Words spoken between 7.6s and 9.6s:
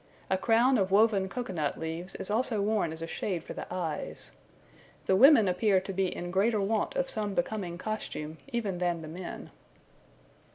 costume even than the men.